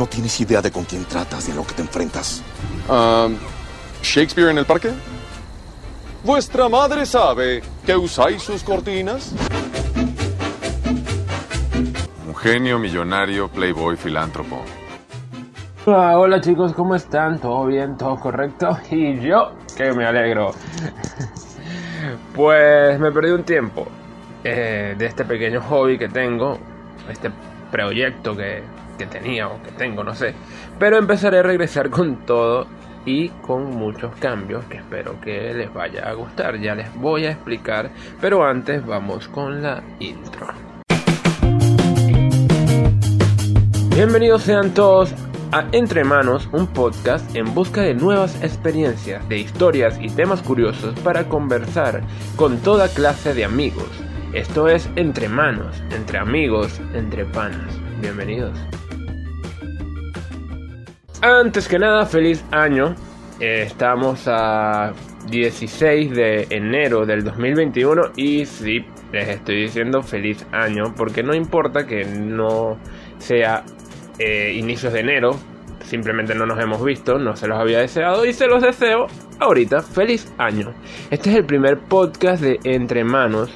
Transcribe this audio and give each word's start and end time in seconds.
No 0.00 0.06
tienes 0.06 0.40
idea 0.40 0.62
de 0.62 0.72
con 0.72 0.84
quién 0.84 1.04
tratas 1.04 1.46
y 1.46 1.50
en 1.50 1.58
lo 1.58 1.66
que 1.66 1.74
te 1.74 1.82
enfrentas. 1.82 2.42
Um, 2.88 3.36
¿Shakespeare 4.02 4.48
en 4.48 4.56
el 4.56 4.64
parque? 4.64 4.92
¿Vuestra 6.24 6.70
madre 6.70 7.04
sabe 7.04 7.60
que 7.84 7.94
usáis 7.94 8.42
sus 8.42 8.62
cortinas? 8.62 9.34
Un 12.26 12.34
genio, 12.34 12.78
millonario, 12.78 13.48
playboy, 13.48 13.98
filántropo. 13.98 14.62
Ah, 15.86 16.14
hola 16.16 16.40
chicos, 16.40 16.72
¿cómo 16.72 16.94
están? 16.94 17.38
¿Todo 17.38 17.66
bien? 17.66 17.98
¿Todo 17.98 18.16
correcto? 18.16 18.78
Y 18.90 19.20
yo, 19.20 19.52
que 19.76 19.92
me 19.92 20.06
alegro. 20.06 20.52
pues 22.34 22.98
me 22.98 23.12
perdí 23.12 23.32
un 23.32 23.44
tiempo 23.44 23.86
eh, 24.44 24.94
de 24.96 25.04
este 25.04 25.26
pequeño 25.26 25.60
hobby 25.60 25.98
que 25.98 26.08
tengo, 26.08 26.58
este 27.10 27.30
proyecto 27.70 28.34
que, 28.34 28.79
que 29.00 29.06
tenía 29.06 29.48
o 29.48 29.62
que 29.62 29.70
tengo, 29.70 30.04
no 30.04 30.14
sé. 30.14 30.34
Pero 30.78 30.98
empezaré 30.98 31.38
a 31.38 31.42
regresar 31.42 31.88
con 31.88 32.26
todo 32.26 32.66
y 33.06 33.28
con 33.28 33.70
muchos 33.70 34.14
cambios 34.16 34.62
que 34.66 34.76
espero 34.76 35.18
que 35.22 35.54
les 35.54 35.72
vaya 35.72 36.06
a 36.06 36.12
gustar. 36.12 36.60
Ya 36.60 36.74
les 36.74 36.94
voy 36.96 37.24
a 37.24 37.30
explicar, 37.30 37.90
pero 38.20 38.44
antes 38.44 38.84
vamos 38.84 39.26
con 39.28 39.62
la 39.62 39.82
intro. 40.00 40.48
Bienvenidos 43.94 44.42
sean 44.42 44.74
todos 44.74 45.14
a 45.52 45.64
Entre 45.72 46.04
Manos, 46.04 46.50
un 46.52 46.66
podcast 46.66 47.34
en 47.34 47.54
busca 47.54 47.80
de 47.80 47.94
nuevas 47.94 48.42
experiencias, 48.42 49.26
de 49.30 49.38
historias 49.38 49.98
y 49.98 50.10
temas 50.10 50.42
curiosos 50.42 50.94
para 51.00 51.24
conversar 51.24 52.02
con 52.36 52.58
toda 52.58 52.88
clase 52.88 53.32
de 53.32 53.46
amigos. 53.46 53.88
Esto 54.34 54.68
es 54.68 54.90
Entre 54.96 55.28
Manos, 55.30 55.82
entre 55.90 56.18
amigos, 56.18 56.80
entre 56.92 57.24
panas. 57.24 57.74
Bienvenidos. 58.00 58.58
Antes 61.22 61.68
que 61.68 61.78
nada, 61.78 62.06
feliz 62.06 62.42
año. 62.50 62.94
Eh, 63.40 63.64
estamos 63.66 64.26
a 64.26 64.94
16 65.28 66.10
de 66.12 66.46
enero 66.48 67.04
del 67.04 67.24
2021 67.24 68.12
y 68.16 68.46
sí, 68.46 68.86
les 69.12 69.28
estoy 69.28 69.62
diciendo 69.62 70.02
feliz 70.02 70.46
año 70.50 70.94
porque 70.96 71.22
no 71.22 71.34
importa 71.34 71.86
que 71.86 72.06
no 72.06 72.78
sea 73.18 73.64
eh, 74.18 74.54
inicios 74.56 74.94
de 74.94 75.00
enero, 75.00 75.38
simplemente 75.84 76.34
no 76.34 76.46
nos 76.46 76.58
hemos 76.58 76.82
visto, 76.82 77.18
no 77.18 77.36
se 77.36 77.48
los 77.48 77.58
había 77.58 77.80
deseado 77.80 78.24
y 78.24 78.32
se 78.32 78.46
los 78.46 78.62
deseo 78.62 79.06
ahorita. 79.40 79.82
Feliz 79.82 80.32
año. 80.38 80.72
Este 81.10 81.28
es 81.30 81.36
el 81.36 81.44
primer 81.44 81.80
podcast 81.80 82.42
de 82.42 82.58
Entre 82.64 83.04
Manos 83.04 83.50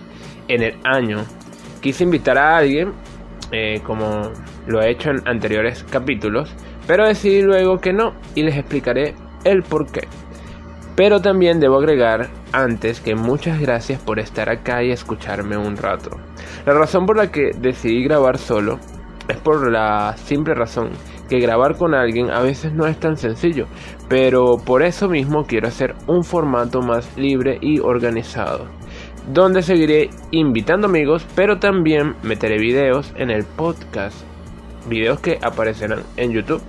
en 0.48 0.62
el 0.62 0.76
año. 0.84 1.24
Quise 1.80 2.04
invitar 2.04 2.36
a 2.36 2.58
alguien, 2.58 2.92
eh, 3.52 3.80
como 3.84 4.32
lo 4.66 4.82
he 4.82 4.90
hecho 4.90 5.10
en 5.10 5.26
anteriores 5.26 5.84
capítulos, 5.90 6.54
pero 6.86 7.06
decidí 7.06 7.42
luego 7.42 7.78
que 7.78 7.92
no 7.92 8.14
y 8.34 8.42
les 8.42 8.56
explicaré 8.56 9.14
el 9.44 9.62
por 9.62 9.90
qué. 9.90 10.08
Pero 10.96 11.20
también 11.20 11.58
debo 11.58 11.78
agregar 11.78 12.28
antes 12.52 13.00
que 13.00 13.16
muchas 13.16 13.60
gracias 13.60 14.00
por 14.00 14.20
estar 14.20 14.48
acá 14.48 14.82
y 14.82 14.92
escucharme 14.92 15.56
un 15.56 15.76
rato. 15.76 16.10
La 16.66 16.74
razón 16.74 17.04
por 17.06 17.16
la 17.16 17.30
que 17.30 17.50
decidí 17.58 18.04
grabar 18.04 18.38
solo 18.38 18.78
es 19.28 19.36
por 19.38 19.70
la 19.70 20.16
simple 20.16 20.54
razón 20.54 20.90
que 21.28 21.40
grabar 21.40 21.76
con 21.76 21.94
alguien 21.94 22.30
a 22.30 22.40
veces 22.40 22.72
no 22.72 22.86
es 22.86 22.98
tan 23.00 23.16
sencillo, 23.16 23.66
pero 24.08 24.58
por 24.58 24.82
eso 24.82 25.08
mismo 25.08 25.46
quiero 25.46 25.68
hacer 25.68 25.94
un 26.06 26.22
formato 26.22 26.82
más 26.82 27.16
libre 27.16 27.58
y 27.60 27.80
organizado, 27.80 28.66
donde 29.32 29.62
seguiré 29.62 30.10
invitando 30.30 30.86
amigos, 30.86 31.26
pero 31.34 31.58
también 31.58 32.14
meteré 32.22 32.58
videos 32.58 33.12
en 33.16 33.30
el 33.30 33.44
podcast, 33.44 34.16
videos 34.88 35.20
que 35.20 35.38
aparecerán 35.42 36.02
en 36.16 36.32
YouTube. 36.32 36.62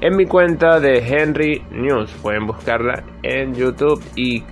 En 0.00 0.16
mi 0.16 0.26
cuenta 0.26 0.80
de 0.80 0.98
Henry 0.98 1.62
News, 1.70 2.10
pueden 2.22 2.46
buscarla 2.46 3.02
en 3.22 3.54
YouTube 3.54 4.02
y 4.16 4.44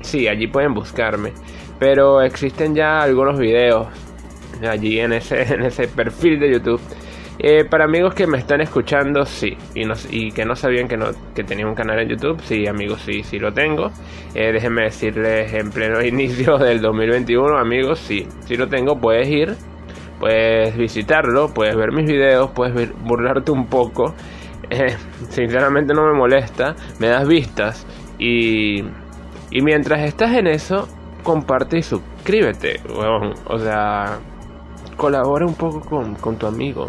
sí, 0.00 0.28
allí 0.28 0.46
pueden 0.46 0.74
buscarme. 0.74 1.32
Pero 1.78 2.22
existen 2.22 2.74
ya 2.74 3.00
algunos 3.02 3.38
videos 3.38 3.88
allí 4.62 5.00
en 5.00 5.12
ese, 5.12 5.42
en 5.54 5.62
ese 5.62 5.88
perfil 5.88 6.38
de 6.40 6.52
YouTube. 6.52 6.80
Eh, 7.38 7.64
para 7.64 7.84
amigos 7.84 8.14
que 8.14 8.26
me 8.26 8.38
están 8.38 8.60
escuchando, 8.60 9.26
sí. 9.26 9.56
Y, 9.74 9.84
no, 9.84 9.94
y 10.10 10.30
que 10.30 10.44
no 10.44 10.54
sabían 10.54 10.86
que, 10.86 10.96
no, 10.96 11.06
que 11.34 11.42
tenía 11.42 11.66
un 11.66 11.74
canal 11.74 11.98
en 11.98 12.08
YouTube, 12.08 12.40
sí, 12.42 12.66
amigos, 12.66 13.02
sí, 13.02 13.22
sí 13.24 13.38
lo 13.38 13.52
tengo. 13.52 13.90
Eh, 14.34 14.52
déjenme 14.52 14.84
decirles 14.84 15.52
en 15.52 15.70
pleno 15.70 16.02
inicio 16.04 16.58
del 16.58 16.80
2021, 16.80 17.58
amigos, 17.58 17.98
sí, 17.98 18.26
sí 18.46 18.56
lo 18.56 18.68
tengo. 18.68 19.00
Puedes 19.00 19.28
ir, 19.28 19.56
puedes 20.20 20.76
visitarlo, 20.76 21.52
puedes 21.52 21.74
ver 21.74 21.92
mis 21.92 22.06
videos, 22.06 22.50
puedes 22.52 22.92
burlarte 23.02 23.50
un 23.50 23.66
poco. 23.66 24.14
Eh, 24.74 24.96
sinceramente 25.28 25.94
no 25.94 26.04
me 26.04 26.12
molesta, 26.12 26.74
me 26.98 27.08
das 27.08 27.28
vistas. 27.28 27.86
Y, 28.18 28.82
y 29.50 29.62
mientras 29.62 30.00
estás 30.00 30.32
en 30.34 30.48
eso, 30.48 30.88
comparte 31.22 31.78
y 31.78 31.82
suscríbete. 31.82 32.80
o 33.46 33.58
sea, 33.58 34.18
colabora 34.96 35.46
un 35.46 35.54
poco 35.54 35.80
con, 35.80 36.14
con 36.16 36.36
tu 36.36 36.46
amigo. 36.46 36.88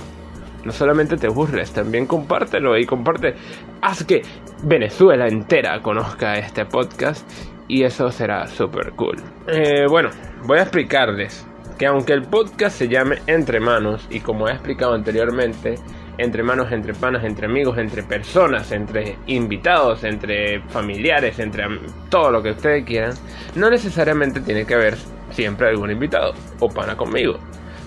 No 0.63 0.72
solamente 0.72 1.18
te 1.18 1.28
burles, 1.28 1.72
también 1.72 2.07
compártelo 2.07 2.78
y 2.78 2.85
comparte. 2.85 3.35
Haz 3.81 4.03
que 4.03 4.24
Venezuela 4.63 5.28
entera 5.28 5.79
conozca 5.81 6.35
este 6.40 6.66
podcast 6.66 7.29
y 7.68 7.84
eso 7.84 8.12
será 8.12 8.47
súper 8.47 8.91
cool. 8.94 9.18
Eh, 9.47 9.85
bueno, 9.88 10.09
voy 10.45 10.57
a 10.57 10.63
explicarles 10.63 11.45
que 11.78 11.85
aunque 11.85 12.13
el 12.13 12.24
podcast 12.24 12.78
se 12.78 12.88
llame 12.88 13.18
Entre 13.28 13.59
Manos 13.59 14.07
y 14.09 14.22
como 14.22 14.47
he 14.47 14.53
explicado 14.53 14.94
anteriormente, 14.94 15.75
entre 16.17 16.43
manos, 16.43 16.71
entre 16.71 16.93
panas, 16.93 17.23
entre 17.23 17.47
amigos, 17.47 17.77
entre 17.77 18.03
personas, 18.03 18.71
entre 18.71 19.17
invitados, 19.27 20.03
entre 20.03 20.61
familiares, 20.69 21.39
entre 21.39 21.65
todo 22.09 22.31
lo 22.31 22.41
que 22.41 22.51
ustedes 22.51 22.85
quieran, 22.85 23.13
no 23.55 23.69
necesariamente 23.69 24.41
tiene 24.41 24.65
que 24.65 24.75
haber 24.75 24.95
siempre 25.31 25.69
algún 25.69 25.91
invitado 25.91 26.33
o 26.59 26.69
pana 26.69 26.95
conmigo. 26.95 27.37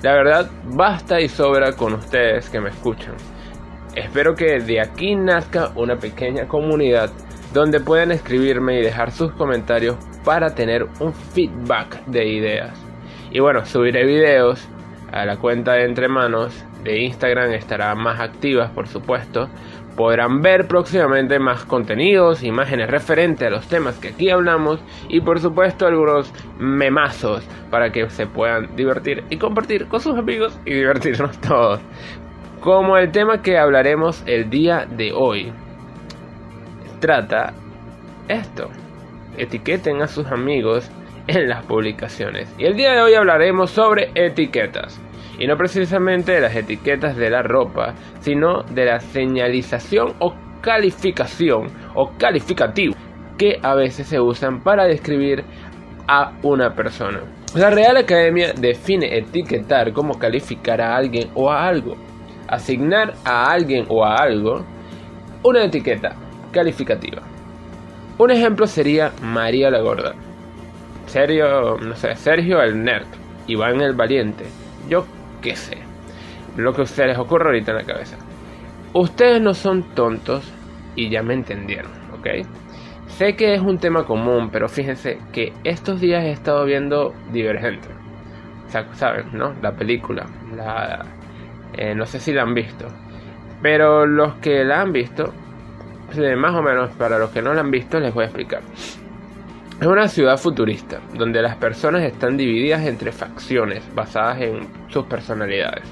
La 0.03 0.13
verdad, 0.13 0.51
basta 0.65 1.21
y 1.21 1.29
sobra 1.29 1.73
con 1.73 1.95
ustedes 1.95 2.49
que 2.51 2.61
me 2.61 2.71
escuchan. 2.71 3.15
Espero 3.95 4.35
que 4.35 4.61
de 4.61 4.81
aquí 4.81 5.17
nazca 5.17 5.73
una 5.75 5.97
pequeña 5.97 6.47
comunidad 6.47 7.11
donde 7.53 7.81
puedan 7.81 8.13
escribirme 8.13 8.79
y 8.79 8.83
dejar 8.83 9.11
sus 9.11 9.33
comentarios 9.33 9.97
para 10.25 10.55
tener 10.55 10.87
un 11.01 11.13
feedback 11.13 12.05
de 12.07 12.29
ideas. 12.29 12.79
Y 13.31 13.41
bueno, 13.41 13.65
subiré 13.65 14.05
videos 14.05 14.69
a 15.11 15.25
la 15.25 15.37
cuenta 15.39 15.73
de 15.73 15.85
Entre 15.85 16.09
Manos 16.09 16.65
de 16.89 17.03
Instagram, 17.03 17.53
estará 17.53 17.95
más 17.95 18.19
activas 18.21 18.71
por 18.71 18.89
supuesto, 18.89 19.49
podrán 19.97 20.41
ver 20.41 20.67
próximamente 20.67 21.39
más 21.39 21.65
contenidos, 21.65 22.43
imágenes 22.43 22.89
referentes 22.89 23.47
a 23.47 23.51
los 23.51 23.69
temas 23.69 23.99
que 23.99 24.09
aquí 24.09 24.31
hablamos 24.31 24.81
y 25.09 25.21
por 25.21 25.41
supuesto 25.41 25.87
algunos 25.87 26.33
memazos 26.59 27.45
para 27.71 27.91
que 27.91 28.09
se 28.09 28.27
puedan 28.27 28.75
divertir 28.77 29.25
y 29.29 29.37
compartir 29.37 29.87
con 29.89 30.01
sus 30.01 30.17
amigos 30.17 30.59
y 30.65 30.75
divertirnos 30.75 31.39
todos. 31.41 31.81
Como 32.61 32.97
el 32.97 33.13
tema 33.13 33.43
que 33.43 33.59
hablaremos 33.59 34.23
el 34.27 34.49
día 34.51 34.87
de 34.87 35.13
hoy 35.13 35.53
trata 37.01 37.53
esto. 38.29 38.69
Etiqueten 39.37 40.03
a 40.03 40.09
sus 40.09 40.27
amigos 40.27 40.91
en 41.29 41.49
las 41.49 41.65
publicaciones. 41.65 42.53
Y 42.59 42.65
el 42.65 42.77
día 42.77 42.93
de 42.93 43.03
hoy 43.03 43.15
hablaremos 43.15 43.71
sobre 43.71 44.11
etiquetas. 44.15 45.01
Y 45.39 45.47
no 45.47 45.57
precisamente 45.57 46.33
de 46.33 46.41
las 46.41 46.55
etiquetas 46.55 47.17
de 47.17 47.31
la 47.31 47.43
ropa, 47.43 47.95
sino 48.21 48.63
de 48.65 48.85
la 48.85 49.01
señalización 49.01 50.15
o 50.19 50.35
calificación 50.61 51.69
o 51.95 52.11
calificativo 52.19 52.95
que 53.39 53.61
a 53.63 53.75
veces 53.75 54.09
se 54.09 54.21
usan 54.21 54.61
para 54.61 54.85
describir 54.85 55.45
a 56.09 56.33
una 56.43 56.75
persona. 56.75 57.21
La 57.55 57.71
Real 57.71 57.97
Academia 57.97 58.53
define 58.53 59.17
etiquetar 59.17 59.93
como 59.93 60.19
calificar 60.19 60.81
a 60.81 60.97
alguien 60.97 61.31
o 61.35 61.51
a 61.51 61.67
algo. 61.67 61.97
Asignar 62.49 63.15
a 63.25 63.51
alguien 63.51 63.87
o 63.89 64.05
a 64.05 64.17
algo 64.17 64.65
una 65.43 65.65
etiqueta 65.65 66.15
calificativa. 66.53 67.23
Un 68.19 68.31
ejemplo 68.33 68.67
sería 68.67 69.13
María 69.23 69.71
la 69.71 69.81
Gorda. 69.81 70.15
Sergio, 71.07 71.79
no 71.79 71.95
sé, 71.95 72.17
Sergio 72.17 72.61
el 72.61 72.83
Nerd. 72.83 73.07
Iván 73.47 73.81
el 73.81 73.95
Valiente. 73.95 74.45
Yo 74.89 75.07
qué 75.41 75.57
sé. 75.57 75.79
Lo 76.57 76.73
que 76.73 76.81
a 76.81 76.85
ustedes 76.85 77.11
les 77.11 77.19
ocurre 77.19 77.47
ahorita 77.47 77.73
en 77.73 77.77
la 77.79 77.85
cabeza. 77.85 78.17
Ustedes 78.93 79.41
no 79.41 79.55
son 79.55 79.83
tontos 79.95 80.53
y 80.97 81.11
ya 81.11 81.23
me 81.23 81.35
entendieron, 81.35 81.93
¿ok? 82.19 82.47
Sé 83.07 83.37
que 83.37 83.55
es 83.55 83.61
un 83.61 83.79
tema 83.79 84.05
común, 84.05 84.51
pero 84.51 84.69
fíjense 84.69 85.19
que 85.33 85.53
estos 85.65 86.01
días 86.01 86.25
he 86.25 86.31
estado 86.31 86.65
viendo 86.65 87.15
Divergente. 87.33 87.89
O 88.69 88.95
¿saben, 88.95 89.27
no? 89.33 89.55
La 89.63 89.73
película. 89.73 90.27
La, 90.55 91.05
eh, 91.73 91.95
no 91.95 92.05
sé 92.07 92.21
si 92.21 92.33
la 92.33 92.43
han 92.43 92.55
visto. 92.55 92.87
Pero 93.63 94.07
los 94.07 94.35
que 94.37 94.65
la 94.65 94.83
han 94.83 94.93
visto, 94.93 95.33
más 96.37 96.55
o 96.55 96.63
menos 96.63 96.91
para 96.91 97.19
los 97.19 97.31
que 97.31 97.43
no 97.43 97.55
la 97.55 97.61
han 97.61 97.71
visto, 97.71 97.99
les 97.99 98.13
voy 98.13 98.25
a 98.25 98.27
explicar. 98.27 98.61
Es 99.81 99.87
una 99.87 100.09
ciudad 100.09 100.37
futurista, 100.39 100.99
donde 101.15 101.41
las 101.41 101.55
personas 101.55 102.03
están 102.03 102.37
divididas 102.37 102.85
entre 102.85 103.13
facciones 103.13 103.83
basadas 103.95 104.41
en 104.41 104.67
sus 104.89 105.05
personalidades. 105.07 105.85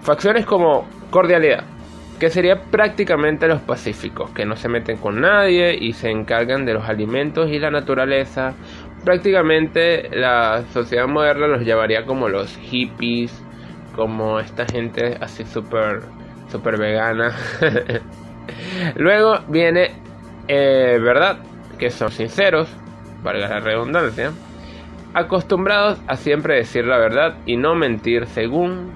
Facciones 0.00 0.46
como 0.46 0.86
cordialidad, 1.10 1.64
que 2.20 2.30
sería 2.30 2.62
prácticamente 2.70 3.48
los 3.48 3.60
pacíficos, 3.62 4.30
que 4.30 4.46
no 4.46 4.54
se 4.54 4.68
meten 4.68 4.98
con 4.98 5.20
nadie 5.20 5.76
y 5.76 5.92
se 5.92 6.08
encargan 6.08 6.64
de 6.64 6.74
los 6.74 6.88
alimentos 6.88 7.50
y 7.50 7.58
la 7.58 7.72
naturaleza. 7.72 8.54
Prácticamente 9.04 10.08
la 10.12 10.62
sociedad 10.72 11.08
moderna 11.08 11.48
los 11.48 11.62
llevaría 11.62 12.06
como 12.06 12.28
los 12.28 12.56
hippies, 12.58 13.44
como 13.96 14.38
esta 14.38 14.66
gente 14.66 15.16
así 15.20 15.44
súper 15.44 16.02
super 16.48 16.78
vegana. 16.78 17.34
Luego 18.94 19.40
viene, 19.48 19.90
eh, 20.46 21.00
¿verdad? 21.02 21.38
Que 21.76 21.90
son 21.90 22.12
sinceros, 22.12 22.68
valga 23.22 23.48
la 23.48 23.60
redundancia, 23.60 24.32
acostumbrados 25.14 25.98
a 26.06 26.16
siempre 26.16 26.56
decir 26.56 26.84
la 26.84 26.98
verdad 26.98 27.36
y 27.46 27.56
no 27.56 27.74
mentir 27.74 28.26
según, 28.26 28.90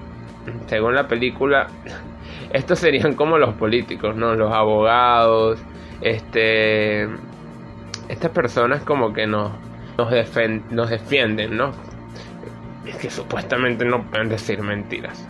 según 0.67 0.95
la 0.95 1.07
película 1.07 1.67
estos 2.53 2.79
serían 2.79 3.13
como 3.15 3.37
los 3.37 3.53
políticos, 3.55 4.15
¿no? 4.15 4.35
Los 4.35 4.51
abogados, 4.51 5.59
este, 6.01 7.07
estas 8.09 8.31
personas 8.31 8.83
como 8.83 9.13
que 9.13 9.27
nos, 9.27 9.51
nos, 9.97 10.09
nos 10.69 10.89
defienden, 10.89 11.57
¿no? 11.57 11.71
Es 12.85 12.97
que 12.97 13.09
supuestamente 13.09 13.85
no 13.85 14.03
pueden 14.03 14.29
decir 14.29 14.61
mentiras. 14.61 15.25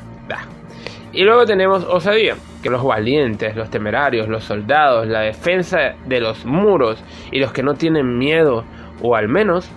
Y 1.13 1.23
luego 1.25 1.45
tenemos 1.45 1.83
osadía, 1.83 2.35
que 2.63 2.69
los 2.69 2.83
valientes, 2.83 3.55
los 3.57 3.69
temerarios, 3.69 4.29
los 4.29 4.45
soldados, 4.45 5.07
la 5.07 5.19
defensa 5.19 5.95
de 6.05 6.21
los 6.21 6.45
muros 6.45 7.03
y 7.31 7.39
los 7.39 7.51
que 7.51 7.63
no 7.63 7.73
tienen 7.73 8.17
miedo, 8.17 8.63
o 9.01 9.15
al 9.15 9.27
menos 9.27 9.69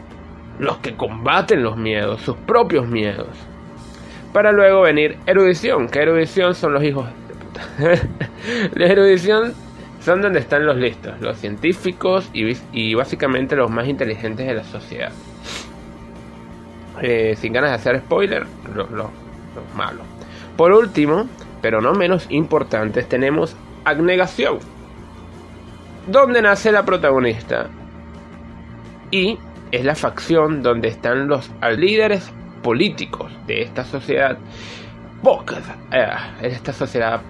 los 0.58 0.78
que 0.78 0.96
combaten 0.96 1.62
los 1.62 1.76
miedos, 1.76 2.20
sus 2.20 2.36
propios 2.36 2.86
miedos. 2.86 3.28
Para 4.32 4.52
luego 4.52 4.82
venir 4.82 5.18
erudición, 5.26 5.88
que 5.88 6.00
erudición 6.00 6.54
son 6.54 6.72
los 6.74 6.82
hijos 6.82 7.06
la 8.74 8.86
erudición 8.86 9.54
son 10.00 10.20
donde 10.20 10.40
están 10.40 10.66
los 10.66 10.76
listos, 10.76 11.18
los 11.20 11.38
científicos 11.38 12.28
y, 12.32 12.94
básicamente 12.94 13.56
los 13.56 13.70
más 13.70 13.88
inteligentes 13.88 14.46
de 14.46 14.54
la 14.54 14.64
sociedad. 14.64 15.12
Eh, 17.00 17.34
sin 17.36 17.52
ganas 17.52 17.70
de 17.70 17.76
hacer 17.76 18.00
spoiler, 18.00 18.46
los 18.74 18.90
lo, 18.90 19.10
malos. 19.74 20.06
Por 20.56 20.72
último, 20.72 21.26
pero 21.62 21.80
no 21.80 21.94
menos 21.94 22.26
importante, 22.28 23.02
tenemos 23.02 23.56
abnegación. 23.84 24.58
Donde 26.06 26.42
nace 26.42 26.70
la 26.70 26.84
protagonista. 26.84 27.70
Y 29.14 29.38
es 29.70 29.84
la 29.84 29.94
facción 29.94 30.60
donde 30.60 30.88
están 30.88 31.28
los 31.28 31.48
líderes 31.78 32.32
políticos 32.64 33.30
de 33.46 33.62
esta 33.62 33.84
sociedad 33.84 34.36
eh, 35.92 36.06
en 36.40 36.50
esta 36.50 36.72
sociedad 36.72 37.22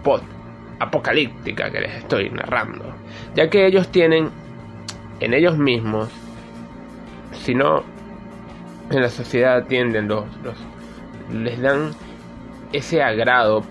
apocalíptica 0.80 1.70
que 1.70 1.80
les 1.82 1.96
estoy 1.96 2.30
narrando, 2.30 2.86
ya 3.34 3.50
que 3.50 3.66
ellos 3.66 3.88
tienen 3.88 4.30
en 5.20 5.34
ellos 5.34 5.58
mismos, 5.58 6.08
si 7.32 7.54
no 7.54 7.84
en 8.90 9.02
la 9.02 9.10
sociedad 9.10 9.66
tienden 9.66 10.08
los 10.08 10.24
les 11.30 11.60
dan 11.60 11.90
ese 12.72 13.02
agrado 13.02 13.62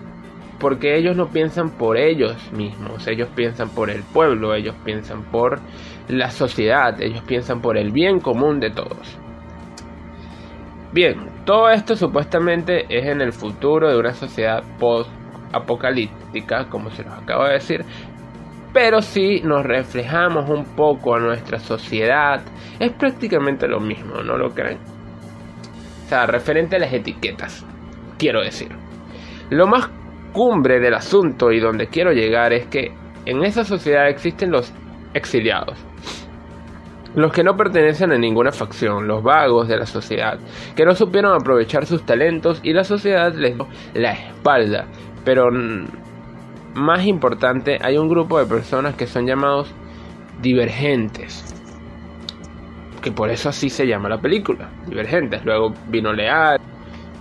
porque 0.59 0.97
ellos 0.97 1.17
no 1.17 1.29
piensan 1.29 1.71
por 1.71 1.97
ellos 1.97 2.37
mismos, 2.51 3.07
ellos 3.07 3.27
piensan 3.35 3.69
por 3.69 3.89
el 3.89 4.03
pueblo, 4.03 4.53
ellos 4.53 4.75
piensan 4.85 5.23
por 5.23 5.59
la 6.07 6.29
sociedad, 6.29 7.01
ellos 7.01 7.23
piensan 7.25 7.61
por 7.61 7.77
el 7.77 7.91
bien 7.91 8.19
común 8.19 8.59
de 8.59 8.71
todos. 8.71 9.17
Bien, 10.91 11.29
todo 11.45 11.69
esto 11.69 11.95
supuestamente 11.95 12.85
es 12.89 13.07
en 13.07 13.21
el 13.21 13.33
futuro 13.33 13.89
de 13.89 13.97
una 13.97 14.13
sociedad 14.13 14.63
post-apocalíptica, 14.79 16.69
como 16.69 16.91
se 16.91 17.03
los 17.03 17.13
acabo 17.13 17.45
de 17.45 17.53
decir. 17.53 17.83
Pero 18.73 19.01
si 19.01 19.41
nos 19.41 19.63
reflejamos 19.65 20.49
un 20.49 20.65
poco 20.75 21.15
a 21.15 21.19
nuestra 21.19 21.59
sociedad, 21.59 22.41
es 22.79 22.91
prácticamente 22.91 23.67
lo 23.67 23.79
mismo, 23.79 24.21
¿no 24.21 24.37
lo 24.37 24.49
creen? 24.49 24.77
O 26.05 26.09
sea, 26.09 26.25
referente 26.25 26.75
a 26.75 26.79
las 26.79 26.93
etiquetas, 26.93 27.65
quiero 28.17 28.41
decir. 28.41 28.69
Lo 29.49 29.67
más 29.67 29.89
cumbre 30.31 30.79
del 30.79 30.95
asunto 30.95 31.51
y 31.51 31.59
donde 31.59 31.87
quiero 31.87 32.11
llegar 32.11 32.53
es 32.53 32.65
que 32.67 32.91
en 33.25 33.43
esa 33.43 33.63
sociedad 33.63 34.09
existen 34.09 34.51
los 34.51 34.73
exiliados 35.13 35.77
los 37.15 37.31
que 37.31 37.43
no 37.43 37.55
pertenecen 37.55 38.11
a 38.11 38.17
ninguna 38.17 38.51
facción, 38.51 39.07
los 39.07 39.21
vagos 39.23 39.67
de 39.67 39.77
la 39.77 39.85
sociedad, 39.85 40.39
que 40.75 40.85
no 40.85 40.95
supieron 40.95 41.33
aprovechar 41.33 41.85
sus 41.85 42.03
talentos 42.05 42.59
y 42.63 42.73
la 42.73 42.83
sociedad 42.83 43.33
les 43.33 43.55
dio 43.55 43.67
la 43.93 44.13
espalda. 44.13 44.85
Pero 45.23 45.49
más 46.73 47.05
importante, 47.05 47.77
hay 47.81 47.97
un 47.97 48.09
grupo 48.09 48.39
de 48.39 48.45
personas 48.45 48.95
que 48.95 49.05
son 49.05 49.27
llamados 49.27 49.73
divergentes. 50.41 51.49
Que 53.01 53.11
por 53.11 53.29
eso 53.29 53.49
así 53.49 53.69
se 53.69 53.85
llama 53.85 54.09
la 54.09 54.19
película, 54.19 54.69
divergentes. 54.87 55.43
Luego 55.45 55.73
vino 55.89 56.13
Leal 56.13 56.59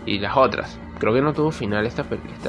y 0.06 0.18
las 0.18 0.36
otras. 0.36 0.80
Creo 0.98 1.12
que 1.12 1.20
no 1.20 1.32
tuvo 1.32 1.50
final 1.50 1.86
esta, 1.86 2.04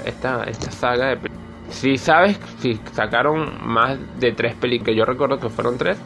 esta, 0.06 0.44
esta, 0.44 0.72
saga 0.72 1.08
de 1.08 1.18
películas. 1.18 1.53
Si 1.74 1.98
sabes, 1.98 2.40
si 2.60 2.76
sacaron 2.94 3.58
más 3.62 3.98
de 4.20 4.32
tres 4.32 4.56
películas, 4.56 4.96
yo 4.96 5.06
recuerdo 5.06 5.38
que 5.40 5.50
fueron 5.50 5.78
tres, 5.78 6.00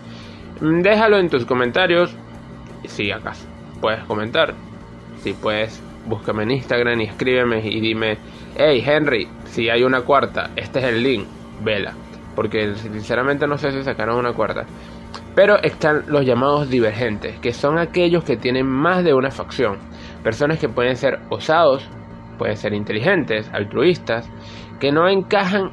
Déjalo 0.59 1.19
en 1.19 1.29
tus 1.29 1.45
comentarios. 1.45 2.15
Si 2.85 3.11
acaso 3.11 3.47
puedes 3.79 4.03
comentar. 4.05 4.55
Si 5.19 5.33
puedes, 5.33 5.83
búscame 6.07 6.43
en 6.43 6.51
Instagram 6.51 7.01
y 7.01 7.03
escríbeme 7.05 7.59
y 7.63 7.79
dime, 7.79 8.17
hey 8.57 8.83
Henry, 8.85 9.27
si 9.45 9.69
hay 9.69 9.83
una 9.83 10.01
cuarta, 10.01 10.51
este 10.55 10.79
es 10.79 10.85
el 10.85 11.03
link, 11.03 11.27
vela. 11.63 11.93
Porque 12.35 12.75
sinceramente 12.75 13.47
no 13.47 13.57
sé 13.57 13.71
si 13.71 13.83
sacaron 13.83 14.17
una 14.17 14.33
cuarta. 14.33 14.65
Pero 15.35 15.61
están 15.61 16.05
los 16.07 16.25
llamados 16.25 16.69
divergentes, 16.69 17.39
que 17.39 17.53
son 17.53 17.77
aquellos 17.77 18.23
que 18.23 18.37
tienen 18.37 18.65
más 18.65 19.03
de 19.03 19.13
una 19.13 19.29
facción. 19.29 19.77
Personas 20.23 20.59
que 20.59 20.69
pueden 20.69 20.95
ser 20.95 21.19
osados, 21.29 21.87
pueden 22.39 22.57
ser 22.57 22.73
inteligentes, 22.73 23.49
altruistas, 23.53 24.27
que 24.79 24.91
no 24.91 25.07
encajan 25.07 25.71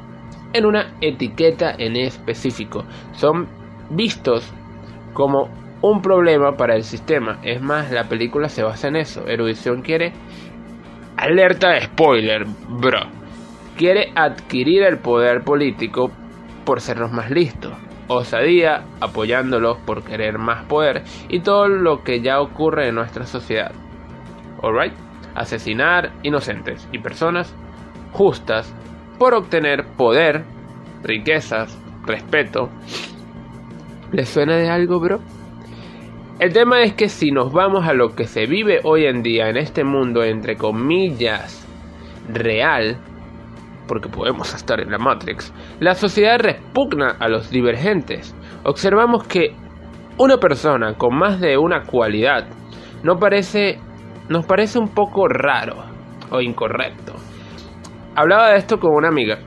en 0.53 0.65
una 0.65 0.93
etiqueta 1.01 1.73
en 1.77 1.95
específico. 1.95 2.85
Son 3.13 3.47
vistos 3.89 4.53
como 5.13 5.49
un 5.81 6.01
problema 6.01 6.53
para 6.53 6.75
el 6.75 6.83
sistema. 6.83 7.39
Es 7.43 7.61
más, 7.61 7.91
la 7.91 8.05
película 8.05 8.49
se 8.49 8.63
basa 8.63 8.87
en 8.87 8.95
eso. 8.95 9.27
Erudición 9.27 9.81
quiere... 9.81 10.13
Alerta 11.17 11.69
de 11.69 11.81
spoiler, 11.81 12.45
bro. 12.67 12.99
Quiere 13.77 14.11
adquirir 14.15 14.83
el 14.83 14.97
poder 14.97 15.43
político 15.43 16.11
por 16.65 16.81
ser 16.81 16.97
los 16.97 17.11
más 17.11 17.31
listos. 17.31 17.73
Osadía 18.07 18.83
apoyándolos 18.99 19.77
por 19.85 20.03
querer 20.03 20.37
más 20.37 20.65
poder 20.65 21.03
y 21.29 21.39
todo 21.39 21.67
lo 21.67 22.03
que 22.03 22.21
ya 22.21 22.41
ocurre 22.41 22.89
en 22.89 22.95
nuestra 22.95 23.25
sociedad. 23.25 23.71
Alright? 24.61 24.93
Asesinar 25.35 26.11
inocentes 26.21 26.87
y 26.91 26.99
personas 26.99 27.55
justas 28.11 28.73
por 29.17 29.33
obtener 29.33 29.85
poder, 29.97 30.43
riquezas, 31.03 31.77
respeto 32.05 32.69
¿Les 34.11 34.29
suena 34.29 34.55
de 34.55 34.69
algo, 34.69 34.99
bro? 34.99 35.19
El 36.39 36.53
tema 36.53 36.81
es 36.83 36.93
que 36.93 37.09
si 37.09 37.31
nos 37.31 37.51
vamos 37.51 37.87
a 37.87 37.93
lo 37.93 38.15
que 38.15 38.25
se 38.25 38.45
vive 38.45 38.79
hoy 38.83 39.05
en 39.05 39.21
día 39.23 39.49
en 39.49 39.57
este 39.57 39.83
mundo, 39.83 40.23
entre 40.23 40.55
comillas, 40.55 41.67
real, 42.31 42.97
porque 43.87 44.07
podemos 44.07 44.53
estar 44.53 44.79
en 44.79 44.91
la 44.91 44.99
Matrix, 44.99 45.53
la 45.79 45.95
sociedad 45.95 46.39
repugna 46.39 47.15
a 47.19 47.27
los 47.27 47.49
divergentes. 47.49 48.35
Observamos 48.63 49.27
que 49.27 49.55
una 50.17 50.37
persona 50.37 50.93
con 50.93 51.17
más 51.17 51.41
de 51.41 51.57
una 51.57 51.83
cualidad 51.83 52.47
no 53.03 53.17
parece, 53.17 53.79
nos 54.29 54.45
parece 54.45 54.79
un 54.79 54.89
poco 54.89 55.27
raro 55.27 55.83
o 56.31 56.41
incorrecto. 56.41 57.13
Hablaba 58.17 58.51
de 58.51 58.57
esto 58.59 58.79
con 58.79 58.93
una 58.93 59.09
amiga 59.09 59.39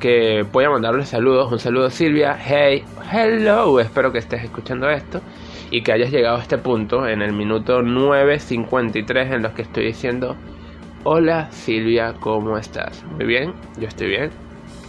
que 0.00 0.44
voy 0.50 0.64
a 0.64 0.70
mandarle 0.70 1.06
saludos. 1.06 1.52
Un 1.52 1.60
saludo 1.60 1.88
Silvia. 1.88 2.36
Hey, 2.36 2.84
hello. 3.12 3.78
Espero 3.78 4.10
que 4.10 4.18
estés 4.18 4.42
escuchando 4.42 4.90
esto 4.90 5.20
y 5.70 5.82
que 5.82 5.92
hayas 5.92 6.10
llegado 6.10 6.36
a 6.36 6.42
este 6.42 6.58
punto 6.58 7.06
en 7.06 7.22
el 7.22 7.32
minuto 7.32 7.82
9.53 7.82 9.34
en 9.34 9.42
los 9.42 9.52
que 9.52 9.62
estoy 9.62 9.86
diciendo 9.86 10.36
Hola 11.04 11.48
Silvia, 11.52 12.14
¿cómo 12.18 12.58
estás? 12.58 13.04
Muy 13.04 13.24
bien, 13.24 13.54
yo 13.78 13.86
estoy 13.86 14.08
bien. 14.08 14.30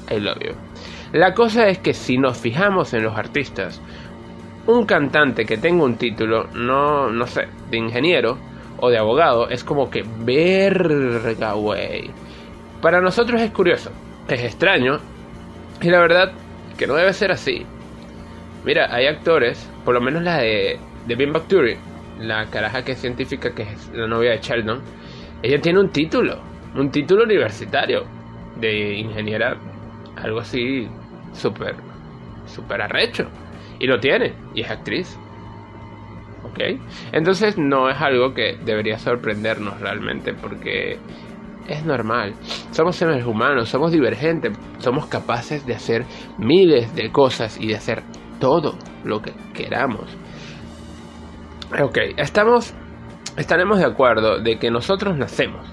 I 0.09 0.19
love 0.19 0.39
you. 0.39 0.53
La 1.13 1.35
cosa 1.35 1.67
es 1.67 1.77
que 1.77 1.93
si 1.93 2.17
nos 2.17 2.39
fijamos 2.39 2.95
en 2.95 3.03
los 3.03 3.15
artistas, 3.15 3.79
un 4.65 4.87
cantante 4.87 5.45
que 5.45 5.57
tenga 5.57 5.83
un 5.83 5.97
título, 5.97 6.47
no, 6.55 7.11
no 7.11 7.27
sé, 7.27 7.47
de 7.69 7.77
ingeniero 7.77 8.39
o 8.79 8.89
de 8.89 8.97
abogado, 8.97 9.49
es 9.49 9.63
como 9.63 9.91
que 9.91 10.03
verga, 10.25 11.53
güey. 11.53 12.09
Para 12.81 13.01
nosotros 13.01 13.41
es 13.41 13.51
curioso, 13.51 13.91
es 14.27 14.43
extraño 14.43 14.99
y 15.81 15.89
la 15.89 15.99
verdad 15.99 16.31
que 16.77 16.87
no 16.87 16.95
debe 16.95 17.13
ser 17.13 17.31
así. 17.31 17.65
Mira, 18.65 18.93
hay 18.93 19.07
actores, 19.07 19.69
por 19.85 19.93
lo 19.93 20.01
menos 20.01 20.23
la 20.23 20.37
de, 20.37 20.79
de 21.07 21.15
Bim 21.15 21.33
la 22.19 22.45
caraja 22.47 22.83
que 22.83 22.93
es 22.93 22.99
científica, 22.99 23.53
que 23.53 23.63
es 23.63 23.89
la 23.93 24.07
novia 24.07 24.31
de 24.31 24.39
Sheldon, 24.39 24.81
ella 25.43 25.61
tiene 25.61 25.79
un 25.79 25.89
título, 25.89 26.39
un 26.75 26.91
título 26.91 27.23
universitario 27.23 28.05
de 28.59 28.95
ingeniera 28.95 29.57
algo 30.15 30.39
así 30.39 30.87
súper, 31.33 31.75
súper 32.45 32.81
arrecho. 32.81 33.27
Y 33.79 33.87
lo 33.87 33.99
tiene, 33.99 34.33
y 34.55 34.61
es 34.61 34.69
actriz. 34.71 35.17
¿Ok? 36.43 36.59
Entonces 37.11 37.57
no 37.57 37.89
es 37.89 37.99
algo 38.01 38.33
que 38.33 38.57
debería 38.65 38.97
sorprendernos 38.97 39.79
realmente, 39.79 40.33
porque 40.33 40.97
es 41.67 41.85
normal. 41.85 42.33
Somos 42.71 42.95
seres 42.95 43.25
humanos, 43.25 43.69
somos 43.69 43.91
divergentes, 43.91 44.57
somos 44.79 45.07
capaces 45.07 45.65
de 45.65 45.75
hacer 45.75 46.05
miles 46.37 46.93
de 46.95 47.11
cosas 47.11 47.57
y 47.59 47.67
de 47.67 47.75
hacer 47.75 48.03
todo 48.39 48.77
lo 49.03 49.21
que 49.21 49.33
queramos. 49.53 50.15
Ok, 51.81 51.97
estamos, 52.17 52.73
estaremos 53.37 53.79
de 53.79 53.85
acuerdo 53.85 54.39
de 54.39 54.57
que 54.57 54.71
nosotros 54.71 55.17
nacemos. 55.17 55.67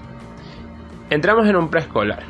Entramos 1.09 1.47
en 1.47 1.55
un 1.55 1.69
preescolar. 1.69 2.23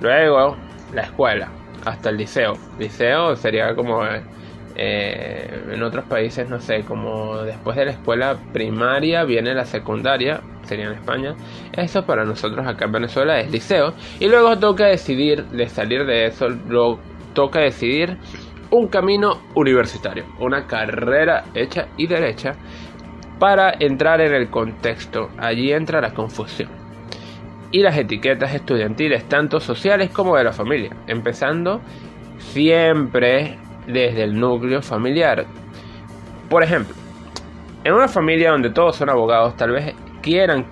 Luego 0.00 0.56
la 0.92 1.02
escuela, 1.02 1.50
hasta 1.84 2.10
el 2.10 2.18
liceo. 2.18 2.52
Liceo 2.78 3.34
sería 3.36 3.74
como 3.74 4.02
eh, 4.76 5.64
en 5.70 5.82
otros 5.82 6.04
países, 6.04 6.48
no 6.48 6.60
sé, 6.60 6.82
como 6.82 7.38
después 7.42 7.76
de 7.76 7.86
la 7.86 7.90
escuela 7.92 8.36
primaria 8.52 9.24
viene 9.24 9.54
la 9.54 9.64
secundaria, 9.64 10.40
sería 10.64 10.86
en 10.86 10.92
España. 10.92 11.34
Eso 11.72 12.04
para 12.04 12.24
nosotros 12.24 12.66
acá 12.66 12.86
en 12.86 12.92
Venezuela 12.92 13.40
es 13.40 13.50
liceo. 13.50 13.94
Y 14.20 14.28
luego 14.28 14.58
toca 14.58 14.86
decidir, 14.86 15.44
de 15.46 15.68
salir 15.68 16.04
de 16.06 16.26
eso, 16.26 16.48
luego 16.48 17.00
toca 17.34 17.60
decidir 17.60 18.18
un 18.70 18.88
camino 18.88 19.40
universitario, 19.54 20.24
una 20.38 20.66
carrera 20.66 21.44
hecha 21.54 21.86
y 21.96 22.06
derecha 22.06 22.56
para 23.38 23.74
entrar 23.78 24.20
en 24.20 24.34
el 24.34 24.50
contexto. 24.50 25.30
Allí 25.38 25.72
entra 25.72 26.00
la 26.00 26.14
confusión. 26.14 26.70
Y 27.70 27.80
las 27.80 27.96
etiquetas 27.96 28.54
estudiantiles, 28.54 29.28
tanto 29.28 29.60
sociales 29.60 30.10
como 30.10 30.36
de 30.36 30.44
la 30.44 30.52
familia, 30.52 30.90
empezando 31.06 31.80
siempre 32.38 33.58
desde 33.86 34.24
el 34.24 34.38
núcleo 34.38 34.80
familiar. 34.80 35.44
Por 36.48 36.62
ejemplo, 36.62 36.94
en 37.84 37.92
una 37.92 38.08
familia 38.08 38.50
donde 38.50 38.70
todos 38.70 38.96
son 38.96 39.10
abogados, 39.10 39.56
tal 39.56 39.72
vez 39.72 39.94
quieran 40.24 40.64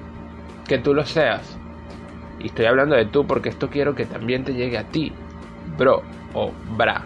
que 0.67 0.79
tú 0.79 0.95
lo 0.95 1.05
seas. 1.05 1.59
Y 2.41 2.47
estoy 2.47 2.65
hablando 2.65 2.97
de 2.97 3.05
tú 3.05 3.27
porque 3.27 3.51
esto 3.51 3.69
quiero 3.69 3.95
que 3.95 4.07
también 4.07 4.45
te 4.45 4.55
llegue 4.55 4.79
a 4.79 4.85
ti, 4.85 5.13
bro 5.77 6.03
o 6.33 6.51
bra 6.77 7.03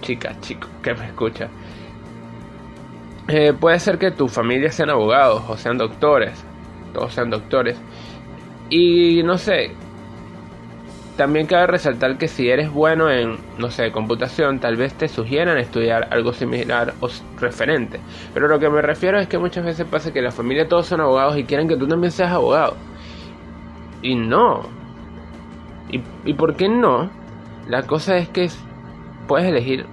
chica, 0.00 0.34
chico, 0.40 0.68
que 0.82 0.94
me 0.94 1.06
escucha. 1.06 1.48
Eh, 3.28 3.52
puede 3.52 3.78
ser 3.80 3.98
que 3.98 4.12
tu 4.12 4.28
familia 4.28 4.72
sean 4.72 4.90
abogados 4.90 5.42
o 5.48 5.56
sean 5.56 5.76
doctores, 5.76 6.32
todos 6.94 7.12
sean 7.12 7.28
doctores. 7.28 7.76
Y 8.70 9.22
no 9.24 9.36
sé, 9.36 9.72
también 11.20 11.46
cabe 11.46 11.66
resaltar 11.66 12.16
que 12.16 12.28
si 12.28 12.48
eres 12.48 12.72
bueno 12.72 13.10
en, 13.10 13.36
no 13.58 13.70
sé, 13.70 13.92
computación, 13.92 14.58
tal 14.58 14.76
vez 14.76 14.94
te 14.94 15.06
sugieran 15.06 15.58
estudiar 15.58 16.08
algo 16.10 16.32
similar 16.32 16.94
o 17.00 17.10
referente. 17.38 18.00
Pero 18.32 18.48
lo 18.48 18.58
que 18.58 18.70
me 18.70 18.80
refiero 18.80 19.20
es 19.20 19.28
que 19.28 19.36
muchas 19.36 19.66
veces 19.66 19.86
pasa 19.86 20.14
que 20.14 20.22
la 20.22 20.30
familia 20.30 20.66
todos 20.66 20.86
son 20.86 21.02
abogados 21.02 21.36
y 21.36 21.44
quieren 21.44 21.68
que 21.68 21.76
tú 21.76 21.86
también 21.86 22.10
seas 22.10 22.32
abogado. 22.32 22.74
Y 24.00 24.14
no. 24.14 24.62
¿Y, 25.90 26.00
y 26.24 26.32
por 26.32 26.56
qué 26.56 26.70
no? 26.70 27.10
La 27.68 27.82
cosa 27.82 28.16
es 28.16 28.30
que 28.30 28.48
puedes 29.28 29.46
elegir 29.46 29.84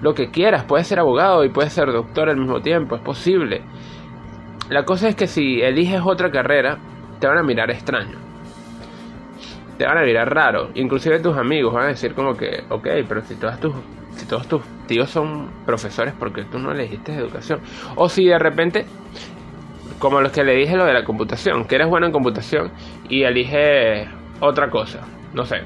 lo 0.00 0.14
que 0.14 0.30
quieras, 0.30 0.64
puedes 0.64 0.86
ser 0.86 1.00
abogado 1.00 1.44
y 1.44 1.50
puedes 1.50 1.74
ser 1.74 1.92
doctor 1.92 2.30
al 2.30 2.38
mismo 2.38 2.62
tiempo, 2.62 2.96
es 2.96 3.02
posible. 3.02 3.60
La 4.70 4.86
cosa 4.86 5.08
es 5.08 5.16
que 5.16 5.26
si 5.26 5.60
eliges 5.60 6.00
otra 6.02 6.30
carrera, 6.30 6.78
te 7.20 7.26
van 7.26 7.36
a 7.36 7.42
mirar 7.42 7.70
extraño. 7.70 8.25
Te 9.78 9.84
van 9.84 9.98
a 9.98 10.02
mirar 10.02 10.32
raro. 10.32 10.70
Inclusive 10.74 11.20
tus 11.20 11.36
amigos 11.36 11.72
van 11.72 11.84
a 11.84 11.88
decir 11.88 12.14
como 12.14 12.34
que, 12.34 12.64
ok, 12.68 12.88
pero 13.08 13.22
si 13.22 13.34
todas 13.36 13.60
tus, 13.60 13.74
si 14.16 14.26
todos 14.26 14.46
tus 14.48 14.62
tíos 14.86 15.10
son 15.10 15.50
profesores, 15.64 16.14
porque 16.18 16.44
tú 16.44 16.58
no 16.58 16.72
elegiste 16.72 17.14
educación? 17.14 17.60
O 17.96 18.08
si 18.08 18.24
de 18.24 18.38
repente, 18.38 18.86
como 19.98 20.20
los 20.20 20.32
que 20.32 20.44
le 20.44 20.54
dije 20.54 20.76
lo 20.76 20.84
de 20.84 20.94
la 20.94 21.04
computación, 21.04 21.66
que 21.66 21.74
eres 21.74 21.88
bueno 21.88 22.06
en 22.06 22.12
computación 22.12 22.70
y 23.08 23.24
eliges 23.24 24.08
otra 24.40 24.70
cosa, 24.70 25.00
no 25.34 25.44
sé, 25.44 25.62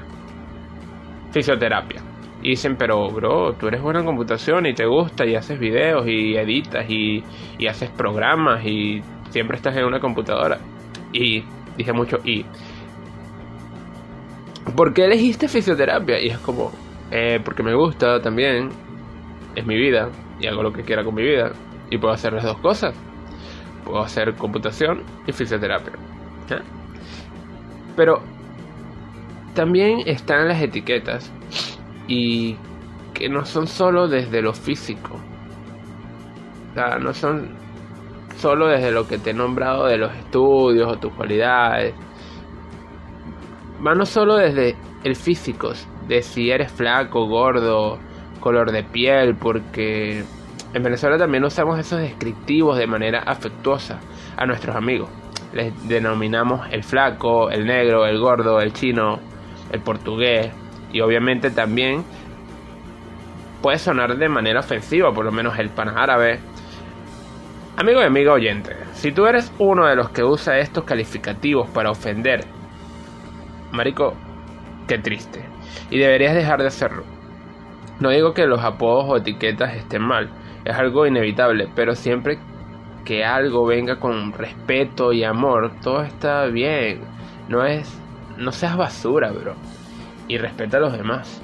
fisioterapia 1.31 2.01
y 2.43 2.49
dicen, 2.49 2.75
pero 2.75 3.09
bro, 3.09 3.53
tú 3.53 3.67
eres 3.67 3.81
bueno 3.81 3.99
en 3.99 4.05
computación 4.05 4.65
y 4.65 4.73
te 4.73 4.85
gusta 4.85 5.25
y 5.25 5.35
haces 5.35 5.59
videos 5.59 6.07
y 6.07 6.35
editas 6.35 6.89
y, 6.89 7.23
y 7.59 7.67
haces 7.67 7.89
programas 7.91 8.65
y 8.65 9.01
siempre 9.29 9.57
estás 9.57 9.75
en 9.77 9.85
una 9.85 9.99
computadora. 9.99 10.57
Y 11.13 11.43
dije 11.77 11.93
mucho 11.93 12.17
y. 12.23 12.45
¿Por 14.75 14.93
qué 14.93 15.05
elegiste 15.05 15.47
fisioterapia? 15.47 16.19
Y 16.19 16.27
es 16.27 16.37
como, 16.39 16.71
eh, 17.11 17.39
porque 17.43 17.63
me 17.63 17.73
gusta 17.73 18.21
también, 18.21 18.69
es 19.55 19.65
mi 19.65 19.75
vida 19.75 20.09
y 20.39 20.47
hago 20.47 20.63
lo 20.63 20.71
que 20.71 20.83
quiera 20.83 21.03
con 21.03 21.15
mi 21.15 21.23
vida 21.23 21.51
y 21.89 21.97
puedo 21.97 22.13
hacer 22.13 22.33
las 22.33 22.43
dos 22.43 22.57
cosas. 22.59 22.95
Puedo 23.83 24.01
hacer 24.01 24.35
computación 24.35 25.03
y 25.27 25.31
fisioterapia. 25.31 25.93
Pero 27.95 28.21
también 29.53 29.99
están 30.05 30.47
las 30.47 30.61
etiquetas 30.61 31.31
y 32.07 32.55
que 33.13 33.27
no 33.29 33.45
son 33.45 33.67
solo 33.67 34.07
desde 34.07 34.41
lo 34.41 34.53
físico. 34.53 35.19
O 36.71 36.73
sea, 36.73 36.97
no 36.99 37.13
son 37.13 37.49
solo 38.37 38.67
desde 38.67 38.91
lo 38.91 39.07
que 39.07 39.17
te 39.17 39.31
he 39.31 39.33
nombrado 39.33 39.85
de 39.85 39.97
los 39.97 40.13
estudios 40.15 40.91
o 40.91 40.97
tus 40.97 41.13
cualidades. 41.13 41.93
Van 43.81 43.97
no 43.97 44.05
solo 44.05 44.35
desde 44.35 44.75
el 45.03 45.15
físico, 45.15 45.73
de 46.07 46.21
si 46.21 46.51
eres 46.51 46.71
flaco, 46.71 47.25
gordo, 47.25 47.97
color 48.39 48.71
de 48.71 48.83
piel, 48.83 49.35
porque 49.35 50.23
en 50.73 50.83
Venezuela 50.83 51.17
también 51.17 51.43
usamos 51.43 51.79
esos 51.79 51.99
descriptivos 51.99 52.77
de 52.77 52.85
manera 52.85 53.23
afectuosa 53.25 53.99
a 54.37 54.45
nuestros 54.45 54.75
amigos. 54.75 55.09
Les 55.53 55.73
denominamos 55.87 56.67
el 56.71 56.83
flaco, 56.83 57.49
el 57.49 57.65
negro, 57.65 58.05
el 58.05 58.19
gordo, 58.19 58.61
el 58.61 58.71
chino, 58.71 59.19
el 59.71 59.81
portugués, 59.81 60.51
y 60.93 61.01
obviamente 61.01 61.49
también 61.49 62.03
puede 63.63 63.79
sonar 63.79 64.15
de 64.15 64.29
manera 64.29 64.59
ofensiva, 64.59 65.11
por 65.11 65.25
lo 65.25 65.31
menos 65.31 65.57
el 65.57 65.69
pan 65.69 65.89
árabe. 65.97 66.39
Amigo 67.77 67.99
y 68.01 68.05
amiga 68.05 68.33
oyente, 68.33 68.75
si 68.93 69.11
tú 69.11 69.25
eres 69.25 69.51
uno 69.57 69.87
de 69.87 69.95
los 69.95 70.09
que 70.11 70.23
usa 70.23 70.59
estos 70.59 70.83
calificativos 70.83 71.67
para 71.69 71.89
ofender, 71.89 72.45
marico, 73.71 74.13
qué 74.87 74.97
triste. 74.97 75.43
Y 75.89 75.99
deberías 75.99 76.35
dejar 76.35 76.61
de 76.61 76.67
hacerlo. 76.67 77.03
No 77.99 78.09
digo 78.09 78.33
que 78.33 78.47
los 78.47 78.63
apodos 78.63 79.05
o 79.07 79.17
etiquetas 79.17 79.75
estén 79.75 80.01
mal, 80.01 80.29
es 80.65 80.75
algo 80.75 81.05
inevitable, 81.05 81.69
pero 81.75 81.95
siempre 81.95 82.39
que 83.05 83.25
algo 83.25 83.65
venga 83.65 83.99
con 83.99 84.33
respeto 84.33 85.13
y 85.13 85.23
amor, 85.23 85.71
todo 85.81 86.03
está 86.03 86.45
bien. 86.45 87.01
No 87.47 87.65
es 87.65 87.97
no 88.37 88.51
seas 88.51 88.77
basura, 88.77 89.31
bro 89.31 89.55
y 90.31 90.37
respeta 90.37 90.77
a 90.77 90.79
los 90.79 90.93
demás. 90.93 91.41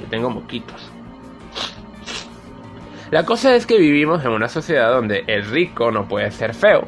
Yo 0.00 0.06
tengo 0.06 0.28
moquitos. 0.28 0.90
La 3.12 3.24
cosa 3.24 3.54
es 3.54 3.64
que 3.64 3.78
vivimos 3.78 4.24
en 4.24 4.32
una 4.32 4.48
sociedad 4.48 4.92
donde 4.92 5.22
el 5.28 5.44
rico 5.44 5.92
no 5.92 6.08
puede 6.08 6.30
ser 6.32 6.52
feo. 6.52 6.84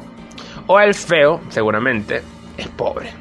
O 0.67 0.79
el 0.79 0.93
feo, 0.93 1.39
seguramente, 1.47 2.21
es 2.57 2.67
pobre. 2.67 3.20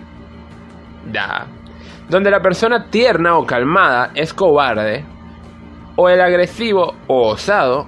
Donde 2.08 2.30
la 2.30 2.40
persona 2.40 2.90
tierna 2.90 3.36
o 3.36 3.46
calmada 3.46 4.10
es 4.14 4.34
cobarde. 4.34 5.04
O 5.96 6.08
el 6.08 6.20
agresivo 6.20 6.94
o 7.06 7.30
osado 7.30 7.86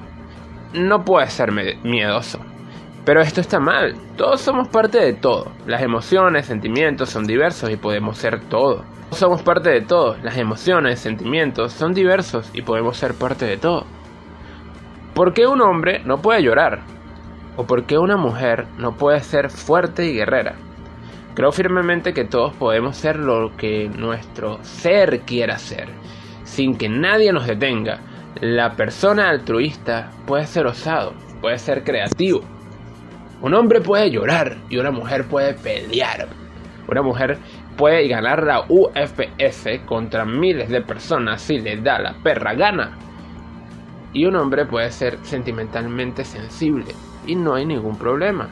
no 0.74 1.04
puede 1.04 1.28
ser 1.28 1.52
miedoso. 1.82 2.40
Pero 3.04 3.20
esto 3.20 3.40
está 3.40 3.58
mal. 3.58 3.94
Todos 4.16 4.40
somos 4.40 4.68
parte 4.68 4.98
de 4.98 5.14
todo. 5.14 5.50
Las 5.66 5.82
emociones, 5.82 6.46
sentimientos 6.46 7.10
son 7.10 7.24
diversos 7.24 7.70
y 7.70 7.76
podemos 7.76 8.16
ser 8.16 8.40
todo. 8.48 8.84
Somos 9.10 9.42
parte 9.42 9.70
de 9.70 9.80
todo. 9.80 10.16
Las 10.22 10.38
emociones, 10.38 11.00
sentimientos 11.00 11.72
son 11.72 11.92
diversos 11.92 12.50
y 12.54 12.62
podemos 12.62 12.96
ser 12.96 13.14
parte 13.14 13.44
de 13.44 13.56
todo. 13.56 13.86
¿Por 15.14 15.34
qué 15.34 15.46
un 15.46 15.60
hombre 15.60 16.00
no 16.04 16.18
puede 16.18 16.42
llorar? 16.42 16.80
¿O 17.56 17.66
por 17.66 17.84
qué 17.84 17.98
una 17.98 18.16
mujer 18.16 18.66
no 18.78 18.92
puede 18.96 19.20
ser 19.20 19.50
fuerte 19.50 20.06
y 20.06 20.14
guerrera? 20.14 20.54
Creo 21.34 21.52
firmemente 21.52 22.12
que 22.12 22.24
todos 22.24 22.52
podemos 22.54 22.96
ser 22.96 23.16
lo 23.16 23.56
que 23.56 23.88
nuestro 23.88 24.58
ser 24.62 25.20
quiera 25.20 25.58
ser, 25.58 25.88
sin 26.44 26.76
que 26.76 26.88
nadie 26.88 27.32
nos 27.32 27.46
detenga. 27.46 28.00
La 28.40 28.76
persona 28.76 29.28
altruista 29.30 30.10
puede 30.26 30.46
ser 30.46 30.66
osado, 30.66 31.14
puede 31.40 31.58
ser 31.58 31.84
creativo, 31.84 32.42
un 33.42 33.54
hombre 33.54 33.80
puede 33.80 34.08
llorar 34.08 34.56
y 34.70 34.76
una 34.76 34.92
mujer 34.92 35.26
puede 35.26 35.54
pelear. 35.54 36.28
Una 36.86 37.02
mujer 37.02 37.38
puede 37.76 38.06
ganar 38.06 38.44
la 38.44 38.64
UFS 38.68 39.80
contra 39.84 40.24
miles 40.24 40.68
de 40.68 40.80
personas 40.80 41.42
si 41.42 41.58
le 41.58 41.76
da 41.78 41.98
la 41.98 42.14
perra 42.22 42.54
gana. 42.54 42.96
Y 44.12 44.26
un 44.26 44.36
hombre 44.36 44.64
puede 44.64 44.92
ser 44.92 45.18
sentimentalmente 45.24 46.24
sensible 46.24 46.94
y 47.26 47.34
no 47.34 47.54
hay 47.54 47.66
ningún 47.66 47.98
problema. 47.98 48.48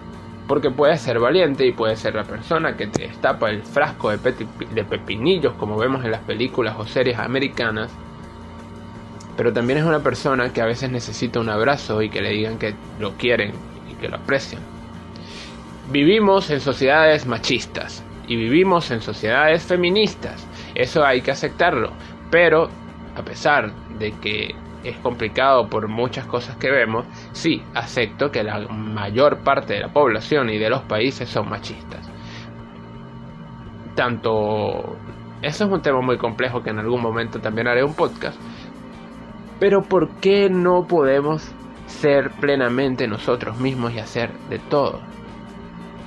Porque 0.50 0.71
puede 0.71 0.99
ser 0.99 1.21
valiente 1.21 1.64
y 1.64 1.71
puede 1.71 1.95
ser 1.95 2.16
la 2.16 2.25
persona 2.25 2.76
que 2.76 2.88
te 2.88 3.07
destapa 3.07 3.50
el 3.50 3.62
frasco 3.62 4.11
de, 4.11 4.19
de 4.19 4.85
pepinillos 4.85 5.54
como 5.54 5.78
vemos 5.78 6.04
en 6.04 6.11
las 6.11 6.23
películas 6.23 6.75
o 6.76 6.87
series 6.87 7.19
americanas 7.19 7.90
pero 9.40 9.54
también 9.54 9.78
es 9.78 9.87
una 9.87 10.00
persona 10.00 10.52
que 10.52 10.61
a 10.61 10.66
veces 10.66 10.90
necesita 10.90 11.40
un 11.40 11.49
abrazo 11.49 12.02
y 12.02 12.11
que 12.11 12.21
le 12.21 12.28
digan 12.28 12.59
que 12.59 12.75
lo 12.99 13.12
quieren 13.16 13.52
y 13.90 13.95
que 13.95 14.07
lo 14.07 14.16
aprecian. 14.16 14.61
Vivimos 15.90 16.50
en 16.50 16.61
sociedades 16.61 17.25
machistas 17.25 18.04
y 18.28 18.37
vivimos 18.37 18.90
en 18.90 19.00
sociedades 19.00 19.62
feministas. 19.62 20.47
Eso 20.75 21.07
hay 21.07 21.23
que 21.23 21.30
aceptarlo. 21.30 21.90
Pero 22.30 22.69
a 23.16 23.23
pesar 23.23 23.73
de 23.99 24.12
que 24.21 24.54
es 24.84 24.96
complicado 24.99 25.68
por 25.68 25.88
muchas 25.88 26.26
cosas 26.26 26.56
que 26.56 26.70
vemos, 26.70 27.06
sí 27.32 27.62
acepto 27.75 28.30
que 28.30 28.42
la 28.42 28.58
mayor 28.68 29.42
parte 29.42 29.75
de 29.75 29.80
la 29.80 29.92
población 29.92 30.50
y 30.50 30.58
de 30.58 30.70
los 30.70 30.82
países 30.82 31.28
son 31.28 31.49
machistas. 31.49 32.08
Tanto... 33.94 34.96
Eso 35.42 35.64
es 35.64 35.70
un 35.70 35.80
tema 35.80 36.02
muy 36.02 36.18
complejo 36.18 36.62
que 36.62 36.70
en 36.70 36.78
algún 36.78 37.00
momento 37.00 37.40
también 37.40 37.66
haré 37.66 37.82
un 37.82 37.94
podcast. 37.94 38.38
Pero 39.58 39.82
¿por 39.82 40.10
qué 40.20 40.50
no 40.50 40.87
podemos 40.87 41.50
ser 41.87 42.30
plenamente 42.32 43.08
nosotros 43.08 43.58
mismos 43.58 43.94
y 43.94 44.00
hacer 44.00 44.30
de 44.50 44.58
todo? 44.58 45.00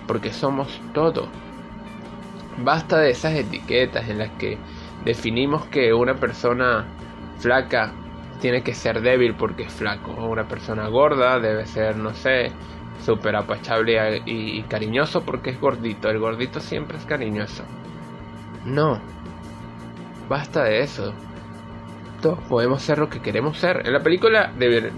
porque 0.08 0.32
somos 0.32 0.82
todo. 0.94 1.28
Basta 2.58 3.00
de 3.00 3.12
esas 3.12 3.34
etiquetas 3.34 4.08
en 4.10 4.20
las 4.20 4.30
que 4.32 4.58
definimos 5.06 5.66
que 5.68 5.94
una 5.94 6.16
persona 6.16 6.86
flaca 7.40 7.92
tiene 8.40 8.62
que 8.62 8.74
ser 8.74 9.02
débil 9.02 9.36
porque 9.36 9.64
es 9.64 9.74
flaco, 9.74 10.12
una 10.12 10.48
persona 10.48 10.88
gorda 10.88 11.40
debe 11.40 11.66
ser, 11.66 11.98
no 11.98 12.14
sé, 12.14 12.52
súper 13.04 13.36
apachable 13.36 14.22
y, 14.26 14.62
cariñoso 14.64 15.24
porque 15.24 15.52
es 15.52 15.60
gordito. 15.60 16.10
El 16.10 16.20
gordito 16.20 16.60
siempre 16.60 16.98
es 16.98 17.06
cariñoso. 17.06 17.64
No, 18.66 19.00
basta 20.30 20.64
de 20.64 20.82
eso. 20.82 21.14
Todos 22.22 22.40
podemos 22.48 22.82
ser 22.82 23.00
lo 23.00 23.10
que 23.10 23.22
queremos 23.22 23.58
ser. 23.58 23.86
En 23.86 23.94
la 23.94 24.00
película 24.00 24.54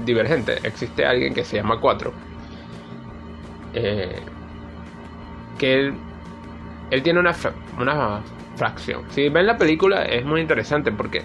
Divergente 0.05 0.59
existe 0.63 1.05
alguien 1.05 1.33
que 1.33 1.43
se 1.43 1.57
llama 1.57 1.79
Cuatro. 1.81 2.13
Eh, 3.73 4.21
que 5.57 5.73
él, 5.73 5.93
él 6.91 7.01
tiene 7.01 7.19
una 7.19 7.33
fracción. 8.55 9.03
Si 9.09 9.29
ven 9.29 9.47
la 9.47 9.57
película 9.57 10.03
es 10.03 10.23
muy 10.23 10.41
interesante 10.41 10.91
porque 10.91 11.23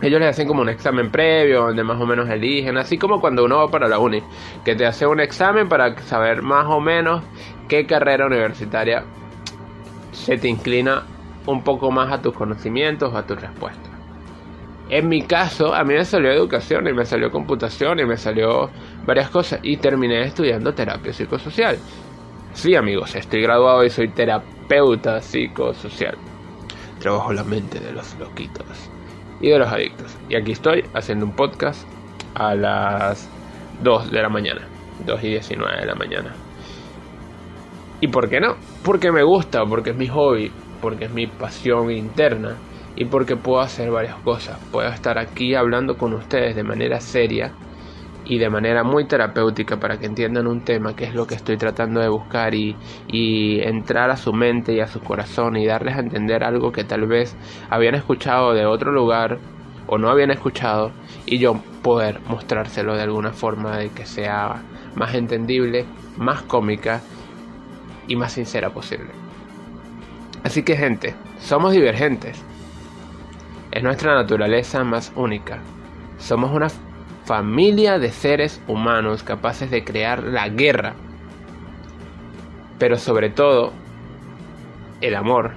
ellos 0.00 0.20
le 0.20 0.28
hacen 0.28 0.46
como 0.46 0.62
un 0.62 0.68
examen 0.68 1.10
previo 1.10 1.62
donde 1.62 1.82
más 1.82 2.00
o 2.00 2.06
menos 2.06 2.28
eligen, 2.28 2.76
así 2.76 2.98
como 2.98 3.20
cuando 3.20 3.44
uno 3.44 3.58
va 3.58 3.68
para 3.68 3.88
la 3.88 3.98
uni, 3.98 4.22
que 4.64 4.76
te 4.76 4.86
hace 4.86 5.06
un 5.06 5.20
examen 5.20 5.68
para 5.68 5.98
saber 6.02 6.42
más 6.42 6.66
o 6.66 6.80
menos 6.80 7.24
qué 7.68 7.84
carrera 7.84 8.26
universitaria 8.26 9.04
se 10.12 10.38
te 10.38 10.48
inclina 10.48 11.02
un 11.46 11.62
poco 11.62 11.90
más 11.90 12.12
a 12.12 12.22
tus 12.22 12.32
conocimientos 12.32 13.12
o 13.12 13.16
a 13.16 13.26
tus 13.26 13.40
respuestas. 13.40 13.90
En 14.88 15.08
mi 15.08 15.22
caso, 15.22 15.74
a 15.74 15.84
mí 15.84 15.94
me 15.94 16.04
salió 16.04 16.30
educación 16.30 16.86
y 16.86 16.92
me 16.92 17.04
salió 17.04 17.30
computación 17.30 17.98
y 17.98 18.06
me 18.06 18.16
salió 18.16 18.70
varias 19.04 19.28
cosas 19.30 19.60
y 19.62 19.76
terminé 19.76 20.22
estudiando 20.22 20.72
terapia 20.72 21.12
psicosocial. 21.12 21.76
Sí, 22.54 22.74
amigos, 22.74 23.14
estoy 23.14 23.42
graduado 23.42 23.84
y 23.84 23.90
soy 23.90 24.08
terapeuta 24.08 25.20
psicosocial. 25.20 26.16
Trabajo 27.00 27.32
la 27.32 27.44
mente 27.44 27.80
de 27.80 27.92
los 27.92 28.18
loquitos 28.18 28.90
y 29.40 29.50
de 29.50 29.58
los 29.58 29.68
adictos. 29.68 30.16
Y 30.28 30.36
aquí 30.36 30.52
estoy 30.52 30.84
haciendo 30.94 31.26
un 31.26 31.32
podcast 31.32 31.86
a 32.34 32.54
las 32.54 33.28
2 33.82 34.10
de 34.10 34.22
la 34.22 34.28
mañana. 34.28 34.62
2 35.06 35.24
y 35.24 35.28
19 35.28 35.80
de 35.80 35.86
la 35.86 35.94
mañana. 35.94 36.34
¿Y 38.00 38.08
por 38.08 38.28
qué 38.28 38.40
no? 38.40 38.56
Porque 38.84 39.10
me 39.10 39.22
gusta, 39.22 39.64
porque 39.64 39.90
es 39.90 39.96
mi 39.96 40.06
hobby, 40.08 40.52
porque 40.80 41.06
es 41.06 41.10
mi 41.10 41.26
pasión 41.26 41.90
interna 41.90 42.56
y 42.96 43.04
porque 43.04 43.36
puedo 43.36 43.60
hacer 43.60 43.90
varias 43.90 44.16
cosas. 44.16 44.58
Puedo 44.70 44.88
estar 44.88 45.18
aquí 45.18 45.54
hablando 45.54 45.96
con 45.96 46.14
ustedes 46.14 46.56
de 46.56 46.62
manera 46.62 47.00
seria 47.00 47.52
y 48.28 48.38
de 48.38 48.50
manera 48.50 48.84
muy 48.84 49.06
terapéutica 49.06 49.80
para 49.80 49.98
que 49.98 50.06
entiendan 50.06 50.46
un 50.46 50.60
tema 50.60 50.94
que 50.94 51.04
es 51.04 51.14
lo 51.14 51.26
que 51.26 51.34
estoy 51.34 51.56
tratando 51.56 52.00
de 52.00 52.08
buscar 52.08 52.54
y, 52.54 52.76
y, 53.08 53.60
entrar 53.60 54.10
a 54.10 54.16
su 54.16 54.32
mente 54.32 54.74
y 54.74 54.80
a 54.80 54.86
su 54.86 55.00
corazón 55.00 55.56
y 55.56 55.66
darles 55.66 55.96
a 55.96 56.00
entender 56.00 56.44
algo 56.44 56.70
que 56.70 56.84
tal 56.84 57.06
vez 57.06 57.34
habían 57.70 57.94
escuchado 57.94 58.52
de 58.52 58.66
otro 58.66 58.92
lugar 58.92 59.38
o 59.86 59.96
no 59.96 60.10
habían 60.10 60.30
escuchado 60.30 60.92
y 61.24 61.38
yo 61.38 61.58
poder 61.82 62.20
mostrárselo 62.28 62.94
de 62.94 63.02
alguna 63.02 63.32
forma 63.32 63.78
de 63.78 63.88
que 63.88 64.04
sea 64.04 64.62
más 64.94 65.14
entendible, 65.14 65.86
más 66.18 66.42
cómica 66.42 67.00
y 68.06 68.16
más 68.16 68.32
sincera 68.32 68.70
posible. 68.70 69.10
Así 70.44 70.62
que 70.62 70.76
gente, 70.76 71.14
somos 71.38 71.72
divergentes. 71.72 72.42
Es 73.70 73.82
nuestra 73.82 74.14
naturaleza 74.14 74.84
más 74.84 75.12
única. 75.16 75.58
Somos 76.18 76.52
una 76.52 76.68
familia 77.28 77.98
de 77.98 78.10
seres 78.10 78.62
humanos 78.66 79.22
capaces 79.22 79.70
de 79.70 79.84
crear 79.84 80.22
la 80.22 80.48
guerra, 80.48 80.94
pero 82.78 82.96
sobre 82.96 83.28
todo 83.28 83.74
el 85.02 85.14
amor, 85.14 85.52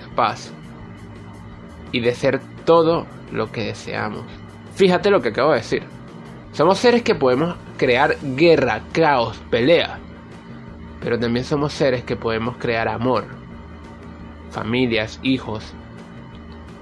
la 0.00 0.16
paz 0.16 0.52
y 1.92 2.00
de 2.00 2.12
ser 2.16 2.40
todo 2.64 3.06
lo 3.30 3.52
que 3.52 3.66
deseamos. 3.66 4.24
Fíjate 4.74 5.12
lo 5.12 5.20
que 5.20 5.28
acabo 5.28 5.52
de 5.52 5.58
decir. 5.58 5.84
Somos 6.50 6.78
seres 6.78 7.04
que 7.04 7.14
podemos 7.14 7.54
crear 7.76 8.16
guerra, 8.34 8.82
caos, 8.90 9.40
pelea, 9.50 10.00
pero 11.00 11.16
también 11.16 11.44
somos 11.44 11.72
seres 11.72 12.02
que 12.02 12.16
podemos 12.16 12.56
crear 12.56 12.88
amor, 12.88 13.24
familias, 14.50 15.20
hijos. 15.22 15.72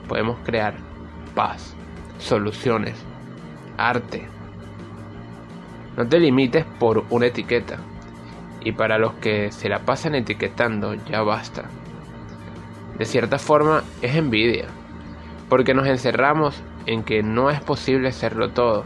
Podemos 0.08 0.38
crear 0.42 0.74
paz, 1.34 1.76
soluciones, 2.16 3.04
arte. 3.78 4.28
No 5.96 6.06
te 6.06 6.20
limites 6.20 6.64
por 6.78 7.04
una 7.10 7.26
etiqueta. 7.26 7.78
Y 8.60 8.72
para 8.72 8.98
los 8.98 9.14
que 9.14 9.50
se 9.52 9.68
la 9.68 9.80
pasan 9.80 10.14
etiquetando, 10.14 10.94
ya 10.94 11.22
basta. 11.22 11.64
De 12.98 13.04
cierta 13.04 13.38
forma 13.38 13.84
es 14.02 14.16
envidia, 14.16 14.66
porque 15.48 15.72
nos 15.72 15.86
encerramos 15.86 16.60
en 16.86 17.04
que 17.04 17.22
no 17.22 17.50
es 17.50 17.60
posible 17.60 18.12
serlo 18.12 18.50
todo. 18.50 18.84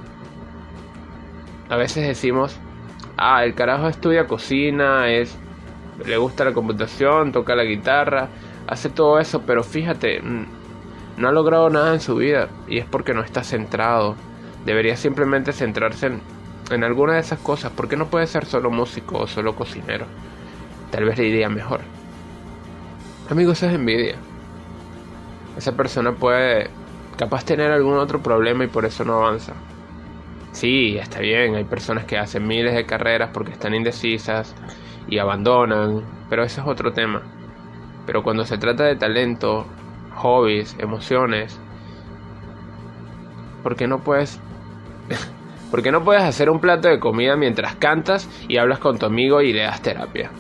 A 1.71 1.77
veces 1.77 2.07
decimos, 2.07 2.57
ah, 3.17 3.45
el 3.45 3.55
carajo 3.55 3.89
estudia 3.89 4.27
cocina, 4.27 5.09
es 5.09 5.37
le 6.05 6.17
gusta 6.17 6.45
la 6.45 6.53
computación, 6.53 7.33
toca 7.33 7.55
la 7.55 7.65
guitarra, 7.65 8.29
hace 8.67 8.89
todo 8.89 9.19
eso, 9.19 9.43
pero 9.43 9.63
fíjate, 9.63 10.21
mm, 10.21 10.47
no 11.17 11.29
ha 11.29 11.33
logrado 11.33 11.71
nada 11.71 11.95
en 11.95 12.01
su 12.01 12.17
vida 12.17 12.49
y 12.67 12.79
es 12.79 12.87
porque 12.87 13.15
no 13.15 13.23
está 13.23 13.45
centrado 13.45 14.17
Debería 14.65 14.97
simplemente 14.97 15.53
centrarse 15.53 16.19
en, 16.71 16.85
alguna 16.85 17.15
de 17.15 17.21
esas 17.21 17.39
cosas. 17.41 17.73
¿Por 17.73 17.89
qué 17.89 17.97
no 17.97 18.07
puede 18.07 18.27
ser 18.27 18.47
solo 18.47 18.71
músico 18.71 19.19
o 19.19 19.27
solo 19.27 19.57
cocinero? 19.57 20.07
Tal 20.91 21.05
vez 21.05 21.19
le 21.19 21.29
iría 21.29 21.49
mejor. 21.49 21.81
Amigos, 23.31 23.63
es 23.63 23.73
envidia. 23.73 24.17
Esa 25.57 25.73
persona 25.73 26.13
puede 26.13 26.71
capaz 27.17 27.45
tener 27.45 27.71
algún 27.71 27.99
otro 27.99 28.23
problema 28.23 28.65
y 28.65 28.69
por 28.69 28.85
eso 28.85 29.05
no 29.05 29.15
avanza. 29.15 29.55
Sí, 30.53 30.99
está 30.99 31.21
bien, 31.21 31.55
hay 31.55 31.65
personas 31.65 32.05
que 32.05 32.19
hacen 32.19 32.47
miles 32.47 32.75
de 32.75 32.85
carreras 32.85 33.31
porque 33.33 33.53
están 33.53 33.75
indecisas 33.75 34.55
y 35.09 35.19
abandonan, 35.19 36.03
pero 36.29 36.45
eso 36.45 36.61
es 36.61 36.67
otro 36.67 36.93
tema. 36.93 37.23
Pero 38.07 38.23
cuando 38.23 38.45
se 38.45 38.59
trata 38.59 38.85
de 38.85 38.97
talento, 38.97 39.67
hobbies, 40.15 40.77
emociones, 40.79 41.59
¿por 43.63 43.77
qué 43.77 43.87
no 43.87 44.01
puedes 44.01 44.41
¿Por 45.71 45.83
qué 45.83 45.91
no 45.91 46.05
puedes 46.05 46.23
hacer 46.23 46.51
un 46.51 46.61
plato 46.61 46.89
de 46.89 47.01
comida 47.01 47.37
mientras 47.37 47.77
cantas 47.77 48.29
y 48.49 48.59
hablas 48.59 48.79
con 48.79 48.99
tu 48.99 49.07
amigo 49.07 49.41
y 49.41 49.53
le 49.53 49.63
das 49.63 49.81
terapia? 49.81 50.31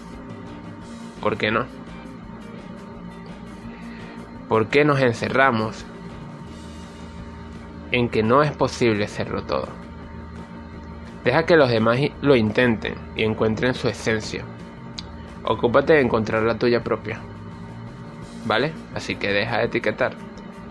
¿Por 1.20 1.36
qué 1.36 1.50
no? 1.50 1.64
¿Por 4.48 4.68
qué 4.68 4.84
nos 4.84 5.00
encerramos 5.00 5.86
en 7.92 8.10
que 8.10 8.22
no 8.22 8.42
es 8.42 8.52
posible 8.52 9.04
hacerlo 9.04 9.44
todo? 9.44 9.68
Deja 11.24 11.46
que 11.46 11.56
los 11.56 11.70
demás 11.70 11.98
lo 12.20 12.36
intenten 12.36 12.96
y 13.16 13.24
encuentren 13.24 13.72
su 13.72 13.88
esencia. 13.88 14.44
Ocúpate 15.44 15.94
de 15.94 16.00
encontrar 16.02 16.42
la 16.42 16.58
tuya 16.58 16.82
propia. 16.82 17.20
¿Vale? 18.44 18.72
Así 18.94 19.16
que 19.16 19.28
deja 19.28 19.58
de 19.58 19.64
etiquetar. 19.64 20.12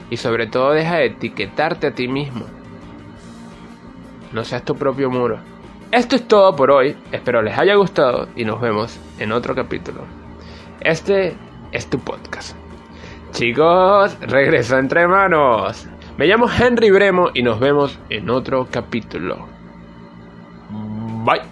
Y 0.09 0.17
sobre 0.17 0.45
todo 0.45 0.71
deja 0.71 0.97
de 0.97 1.05
etiquetarte 1.05 1.87
a 1.87 1.95
ti 1.95 2.07
mismo 2.07 2.45
no 4.33 4.43
seas 4.43 4.63
tu 4.63 4.75
propio 4.75 5.09
muro. 5.09 5.39
Esto 5.91 6.15
es 6.15 6.27
todo 6.27 6.55
por 6.55 6.71
hoy, 6.71 6.95
espero 7.11 7.41
les 7.41 7.57
haya 7.57 7.75
gustado 7.75 8.29
y 8.35 8.45
nos 8.45 8.61
vemos 8.61 8.97
en 9.19 9.31
otro 9.31 9.53
capítulo. 9.55 10.05
Este 10.79 11.35
es 11.71 11.89
tu 11.89 11.99
podcast. 11.99 12.55
Chicos, 13.31 14.17
regreso 14.21 14.77
entre 14.77 15.07
manos. 15.07 15.87
Me 16.17 16.27
llamo 16.27 16.47
Henry 16.49 16.91
Bremo 16.91 17.29
y 17.33 17.43
nos 17.43 17.59
vemos 17.59 17.99
en 18.09 18.29
otro 18.29 18.67
capítulo. 18.69 19.47
Bye. 21.25 21.50